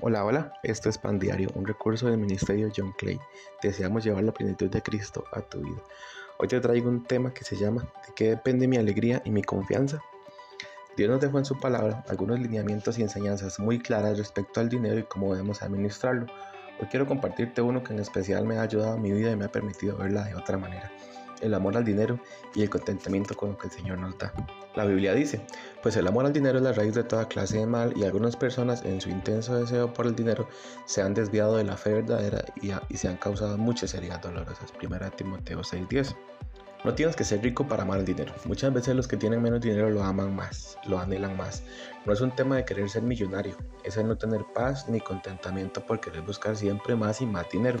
[0.00, 3.18] Hola, hola, esto es Pan Diario, un recurso del Ministerio John Clay.
[3.60, 5.82] Deseamos llevar la plenitud de Cristo a tu vida.
[6.38, 9.42] Hoy te traigo un tema que se llama ¿De qué depende mi alegría y mi
[9.42, 10.00] confianza?
[10.96, 15.00] Dios nos dejó en su palabra algunos lineamientos y enseñanzas muy claras respecto al dinero
[15.00, 16.26] y cómo debemos administrarlo.
[16.78, 19.36] Hoy pues quiero compartirte uno que en especial me ha ayudado a mi vida y
[19.36, 20.92] me ha permitido verla de otra manera.
[21.40, 22.20] El amor al dinero
[22.54, 24.32] y el contentamiento con lo que el Señor nos da.
[24.76, 25.40] La Biblia dice,
[25.82, 28.36] pues el amor al dinero es la raíz de toda clase de mal y algunas
[28.36, 30.48] personas en su intenso deseo por el dinero
[30.84, 32.44] se han desviado de la fe verdadera
[32.88, 34.70] y, se han causado muchas heridas dolorosas.
[34.70, 36.14] Primera Timoteo 6:10.
[36.84, 38.32] No tienes que ser rico para amar el dinero.
[38.44, 41.64] Muchas veces los que tienen menos dinero lo aman más, lo anhelan más.
[42.06, 45.84] No es un tema de querer ser millonario, es el no tener paz ni contentamiento
[45.84, 47.80] por querer buscar siempre más y más dinero.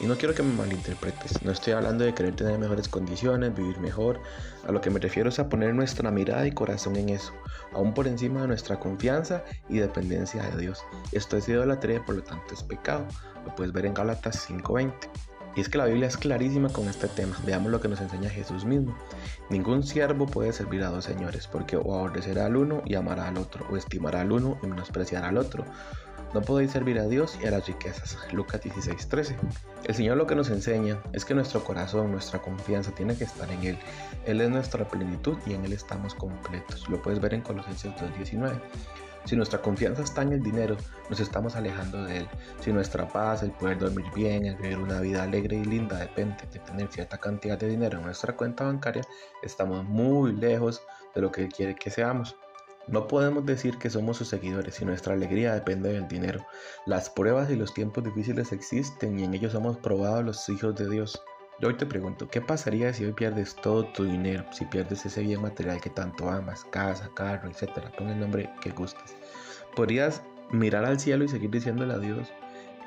[0.00, 3.78] Y no quiero que me malinterpretes, no estoy hablando de querer tener mejores condiciones, vivir
[3.78, 4.18] mejor,
[4.66, 7.32] a lo que me refiero es a poner nuestra mirada y corazón en eso,
[7.72, 10.84] aún por encima de nuestra confianza y dependencia de Dios.
[11.12, 13.06] Esto es idolatría por lo tanto es pecado,
[13.46, 14.90] lo puedes ver en Gálatas 5.20.
[15.56, 17.36] Y es que la Biblia es clarísima con este tema.
[17.44, 18.96] Veamos lo que nos enseña Jesús mismo.
[19.50, 23.38] Ningún siervo puede servir a dos señores, porque o aborrecerá al uno y amará al
[23.38, 25.64] otro, o estimará al uno y menospreciará al otro.
[26.32, 28.18] No podéis servir a Dios y a las riquezas.
[28.32, 29.36] Lucas 16:13.
[29.84, 33.48] El Señor lo que nos enseña es que nuestro corazón, nuestra confianza tiene que estar
[33.52, 33.78] en Él.
[34.26, 36.88] Él es nuestra plenitud y en Él estamos completos.
[36.88, 38.60] Lo puedes ver en Colosenses 2:19.
[39.24, 40.76] Si nuestra confianza está en el dinero,
[41.08, 42.28] nos estamos alejando de él.
[42.60, 46.36] Si nuestra paz, el poder dormir bien, el vivir una vida alegre y linda depende
[46.52, 49.02] de tener cierta cantidad de dinero en nuestra cuenta bancaria,
[49.42, 50.82] estamos muy lejos
[51.14, 52.36] de lo que quiere que seamos.
[52.86, 56.44] No podemos decir que somos sus seguidores si nuestra alegría depende del dinero.
[56.84, 60.90] Las pruebas y los tiempos difíciles existen y en ellos somos probados los hijos de
[60.90, 61.22] Dios.
[61.60, 64.44] Yo hoy te pregunto, ¿qué pasaría si hoy pierdes todo tu dinero?
[64.52, 68.70] Si pierdes ese bien material que tanto amas, casa, carro, etcétera, pon el nombre que
[68.70, 69.16] gustes.
[69.76, 72.28] ¿Podrías mirar al cielo y seguir diciéndole a Dios,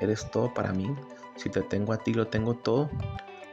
[0.00, 0.90] eres todo para mí?
[1.36, 2.90] Si te tengo a ti, lo tengo todo.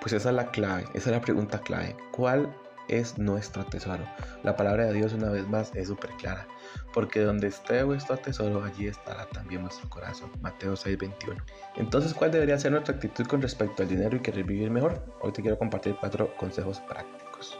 [0.00, 1.96] Pues esa es la clave, esa es la pregunta clave.
[2.12, 2.54] ¿Cuál
[2.90, 4.04] es nuestro tesoro.
[4.42, 6.46] La palabra de Dios una vez más es súper clara,
[6.92, 10.30] porque donde esté vuestro tesoro, allí estará también vuestro corazón.
[10.42, 11.42] Mateo 6:21.
[11.76, 15.02] Entonces, ¿cuál debería ser nuestra actitud con respecto al dinero y querer vivir mejor?
[15.20, 17.56] Hoy te quiero compartir cuatro consejos prácticos.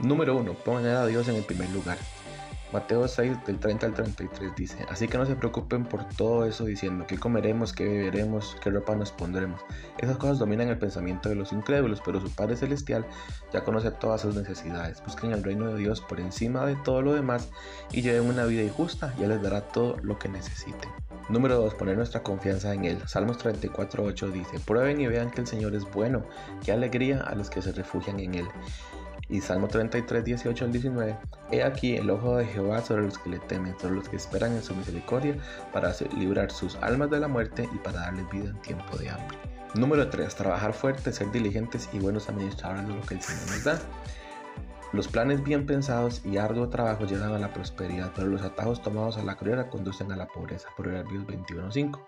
[0.00, 0.54] Número 1.
[0.54, 1.98] Poner a Dios en el primer lugar.
[2.72, 6.64] Mateo 6 del 30 al 33 dice, así que no se preocupen por todo eso
[6.64, 9.60] diciendo qué comeremos, qué beberemos, qué ropa nos pondremos.
[9.98, 13.04] Esas cosas dominan el pensamiento de los incrédulos, pero su Padre Celestial
[13.52, 15.02] ya conoce todas sus necesidades.
[15.04, 17.50] Busquen el reino de Dios por encima de todo lo demás
[17.90, 20.88] y lleven una vida injusta, y Él les dará todo lo que necesiten.
[21.28, 21.74] Número 2.
[21.74, 22.98] Poner nuestra confianza en Él.
[23.06, 26.24] Salmos 34.8 dice, prueben y vean que el Señor es bueno,
[26.64, 28.46] qué alegría a los que se refugian en Él.
[29.32, 31.16] Y Salmo 33, 18 al 19.
[31.52, 34.52] He aquí el ojo de Jehová sobre los que le temen, sobre los que esperan
[34.52, 35.38] en su misericordia,
[35.72, 39.38] para librar sus almas de la muerte y para darles vida en tiempo de hambre.
[39.74, 40.34] Número 3.
[40.34, 43.78] Trabajar fuerte, ser diligentes y buenos administradores de lo que el Señor nos da.
[44.92, 49.16] Los planes bien pensados y arduo trabajo llegan a la prosperidad, pero los atajos tomados
[49.16, 50.68] a la carrera conducen a la pobreza.
[50.76, 51.98] Proverbios 21.5.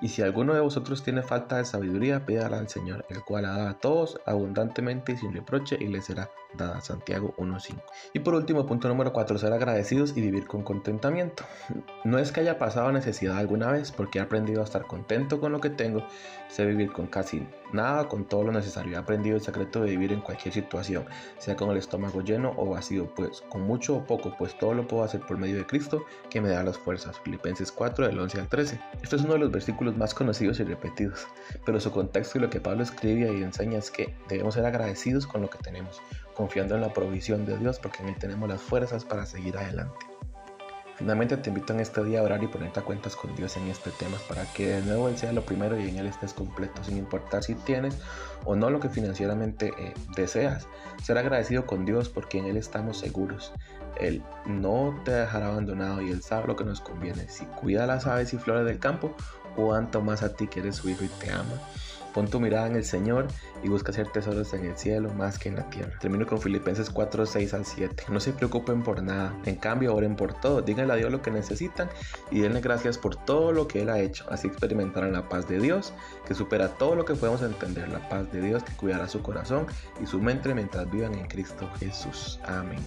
[0.00, 3.56] Y si alguno de vosotros tiene falta de sabiduría, pídala al Señor, el cual la
[3.58, 6.80] da a todos abundantemente y sin reproche, y le será dada.
[6.80, 7.74] Santiago 1.5.
[8.14, 11.42] Y por último, punto número 4, ser agradecidos y vivir con contentamiento.
[12.04, 15.50] No es que haya pasado necesidad alguna vez, porque he aprendido a estar contento con
[15.50, 16.04] lo que tengo,
[16.48, 18.92] sé vivir con casi nada, con todo lo necesario.
[18.92, 21.04] He aprendido el secreto de vivir en cualquier situación,
[21.38, 24.86] sea con el estómago lleno o vacío, pues con mucho o poco, pues todo lo
[24.86, 27.18] puedo hacer por medio de Cristo que me da las fuerzas.
[27.24, 28.80] Filipenses 4 del 11 al 13.
[29.02, 31.26] esto es uno de los versículos más conocidos y repetidos,
[31.64, 35.26] pero su contexto y lo que Pablo escribe y enseña es que debemos ser agradecidos
[35.26, 36.00] con lo que tenemos,
[36.36, 39.96] confiando en la provisión de Dios porque en Él tenemos las fuerzas para seguir adelante.
[40.96, 43.68] Finalmente te invito en este día a orar y ponerte a cuentas con Dios en
[43.68, 46.82] este tema para que de nuevo Él sea lo primero y en Él estés completo,
[46.82, 47.96] sin importar si tienes
[48.44, 50.66] o no lo que financieramente eh, deseas.
[51.00, 53.52] Ser agradecido con Dios porque en Él estamos seguros.
[54.00, 57.28] Él no te dejará abandonado y Él sabe lo que nos conviene.
[57.28, 59.14] Si cuida las aves y flores del campo,
[59.58, 61.54] Cuanto más a ti que eres su hijo y te ama.
[62.14, 63.26] Pon tu mirada en el Señor
[63.60, 65.98] y busca hacer tesoros en el cielo más que en la tierra.
[65.98, 68.04] Termino con Filipenses 4, 6 al 7.
[68.08, 70.62] No se preocupen por nada, en cambio oren por todo.
[70.62, 71.88] Díganle a Dios lo que necesitan
[72.30, 74.24] y denle gracias por todo lo que Él ha hecho.
[74.30, 75.92] Así experimentarán la paz de Dios
[76.24, 77.88] que supera todo lo que podemos entender.
[77.88, 79.66] La paz de Dios que cuidará su corazón
[80.00, 82.38] y su mente mientras vivan en Cristo Jesús.
[82.44, 82.80] Amén.